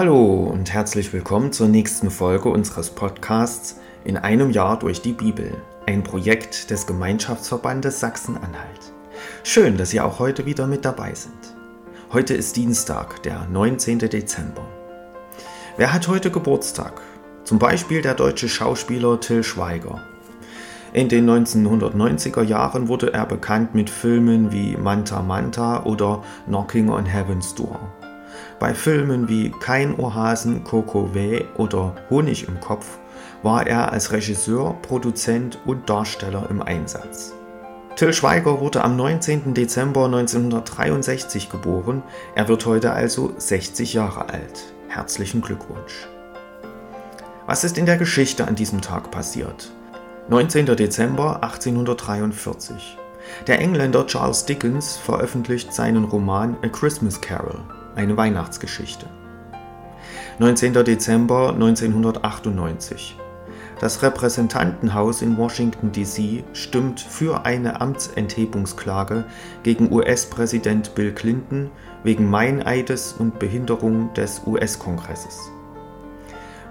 Hallo 0.00 0.44
und 0.50 0.72
herzlich 0.72 1.12
willkommen 1.12 1.52
zur 1.52 1.68
nächsten 1.68 2.10
Folge 2.10 2.48
unseres 2.48 2.88
Podcasts 2.88 3.78
In 4.02 4.16
einem 4.16 4.50
Jahr 4.50 4.78
durch 4.78 5.02
die 5.02 5.12
Bibel, 5.12 5.52
ein 5.86 6.02
Projekt 6.02 6.70
des 6.70 6.86
Gemeinschaftsverbandes 6.86 8.00
Sachsen-Anhalt. 8.00 8.94
Schön, 9.42 9.76
dass 9.76 9.90
Sie 9.90 10.00
auch 10.00 10.18
heute 10.18 10.46
wieder 10.46 10.66
mit 10.66 10.86
dabei 10.86 11.12
sind. 11.12 11.54
Heute 12.14 12.32
ist 12.32 12.56
Dienstag, 12.56 13.22
der 13.24 13.46
19. 13.52 13.98
Dezember. 13.98 14.66
Wer 15.76 15.92
hat 15.92 16.08
heute 16.08 16.30
Geburtstag? 16.30 17.02
Zum 17.44 17.58
Beispiel 17.58 18.00
der 18.00 18.14
deutsche 18.14 18.48
Schauspieler 18.48 19.20
Till 19.20 19.44
Schweiger. 19.44 20.00
In 20.94 21.10
den 21.10 21.28
1990er 21.28 22.42
Jahren 22.42 22.88
wurde 22.88 23.12
er 23.12 23.26
bekannt 23.26 23.74
mit 23.74 23.90
Filmen 23.90 24.50
wie 24.50 24.78
Manta 24.78 25.20
Manta 25.20 25.84
oder 25.84 26.24
Knocking 26.46 26.88
on 26.88 27.04
Heaven's 27.04 27.54
Door. 27.54 27.78
Bei 28.58 28.74
Filmen 28.74 29.28
wie 29.28 29.50
Kein 29.50 29.94
Ohrhasen, 29.98 30.64
Coco 30.64 31.14
Weh 31.14 31.44
oder 31.56 31.94
Honig 32.10 32.46
im 32.46 32.60
Kopf 32.60 32.98
war 33.42 33.66
er 33.66 33.92
als 33.92 34.12
Regisseur, 34.12 34.76
Produzent 34.82 35.58
und 35.64 35.88
Darsteller 35.88 36.46
im 36.50 36.62
Einsatz. 36.62 37.32
Till 37.96 38.12
Schweiger 38.12 38.60
wurde 38.60 38.84
am 38.84 38.96
19. 38.96 39.54
Dezember 39.54 40.04
1963 40.06 41.50
geboren. 41.50 42.02
Er 42.34 42.48
wird 42.48 42.64
heute 42.66 42.92
also 42.92 43.32
60 43.36 43.94
Jahre 43.94 44.28
alt. 44.28 44.72
Herzlichen 44.88 45.40
Glückwunsch. 45.40 46.08
Was 47.46 47.64
ist 47.64 47.78
in 47.78 47.86
der 47.86 47.96
Geschichte 47.96 48.46
an 48.46 48.54
diesem 48.54 48.80
Tag 48.80 49.10
passiert? 49.10 49.72
19. 50.28 50.66
Dezember 50.76 51.42
1843. 51.42 52.96
Der 53.46 53.58
Engländer 53.58 54.06
Charles 54.06 54.46
Dickens 54.46 54.96
veröffentlicht 54.96 55.74
seinen 55.74 56.04
Roman 56.04 56.56
A 56.62 56.68
Christmas 56.68 57.20
Carol 57.20 57.60
eine 57.96 58.16
Weihnachtsgeschichte. 58.16 59.06
19. 60.38 60.72
Dezember 60.84 61.52
1998. 61.52 63.16
Das 63.80 64.02
Repräsentantenhaus 64.02 65.22
in 65.22 65.38
Washington, 65.38 65.90
D.C. 65.90 66.44
stimmt 66.52 67.00
für 67.00 67.46
eine 67.46 67.80
Amtsenthebungsklage 67.80 69.24
gegen 69.62 69.90
US-Präsident 69.90 70.94
Bill 70.94 71.12
Clinton 71.12 71.70
wegen 72.04 72.28
Meineides 72.28 73.14
und 73.14 73.38
Behinderung 73.38 74.12
des 74.12 74.42
US-Kongresses. 74.46 75.50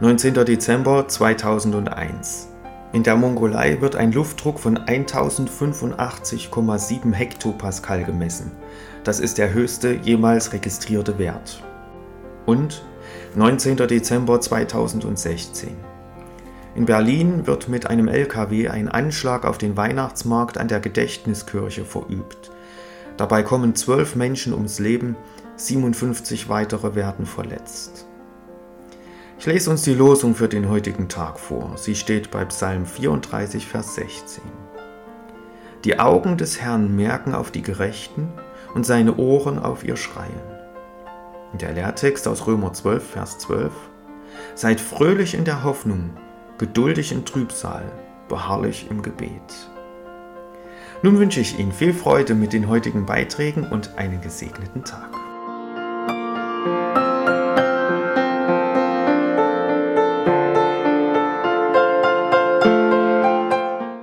19. 0.01 0.33
Dezember 0.45 1.07
2001. 1.07 2.48
In 2.91 3.03
der 3.03 3.15
Mongolei 3.15 3.81
wird 3.81 3.95
ein 3.95 4.11
Luftdruck 4.11 4.59
von 4.59 4.79
1085,7 4.79 7.13
Hektopascal 7.13 8.03
gemessen. 8.03 8.51
Das 9.03 9.19
ist 9.19 9.37
der 9.37 9.53
höchste 9.53 9.93
jemals 9.93 10.53
registrierte 10.53 11.19
Wert. 11.19 11.63
Und 12.47 12.83
19. 13.35 13.77
Dezember 13.77 14.41
2016. 14.41 15.69
In 16.73 16.85
Berlin 16.85 17.45
wird 17.45 17.69
mit 17.69 17.85
einem 17.87 18.07
LKW 18.07 18.69
ein 18.69 18.89
Anschlag 18.89 19.45
auf 19.45 19.59
den 19.59 19.77
Weihnachtsmarkt 19.77 20.57
an 20.57 20.67
der 20.67 20.79
Gedächtniskirche 20.79 21.85
verübt. 21.85 22.49
Dabei 23.17 23.43
kommen 23.43 23.75
zwölf 23.75 24.15
Menschen 24.15 24.51
ums 24.51 24.79
Leben, 24.79 25.15
57 25.57 26.49
weitere 26.49 26.95
werden 26.95 27.27
verletzt. 27.27 28.08
Ich 29.39 29.45
lese 29.45 29.69
uns 29.69 29.83
die 29.83 29.93
Losung 29.93 30.35
für 30.35 30.49
den 30.49 30.67
heutigen 30.67 31.07
Tag 31.07 31.39
vor. 31.39 31.71
Sie 31.77 31.95
steht 31.95 32.29
bei 32.29 32.43
Psalm 32.43 32.85
34, 32.85 33.67
Vers 33.67 33.95
16. 33.95 34.43
Die 35.85 35.97
Augen 35.97 36.35
des 36.35 36.59
Herrn 36.59 36.93
merken 36.93 37.33
auf 37.33 37.49
die 37.49 37.61
Gerechten 37.61 38.33
und 38.75 38.85
seine 38.85 39.15
Ohren 39.15 39.57
auf 39.57 39.85
ihr 39.85 39.95
Schreien. 39.95 40.41
Der 41.53 41.71
Lehrtext 41.71 42.27
aus 42.27 42.47
Römer 42.47 42.73
12, 42.73 43.11
Vers 43.11 43.37
12. 43.37 43.71
Seid 44.55 44.81
fröhlich 44.81 45.35
in 45.35 45.45
der 45.45 45.63
Hoffnung, 45.63 46.09
geduldig 46.57 47.13
in 47.13 47.23
Trübsal, 47.23 47.89
beharrlich 48.27 48.87
im 48.89 49.01
Gebet. 49.01 49.69
Nun 51.01 51.17
wünsche 51.17 51.39
ich 51.39 51.57
Ihnen 51.57 51.71
viel 51.71 51.93
Freude 51.93 52.35
mit 52.35 52.51
den 52.51 52.67
heutigen 52.67 53.05
Beiträgen 53.05 53.63
und 53.63 53.97
einen 53.97 54.19
gesegneten 54.19 54.83
Tag. 54.83 55.28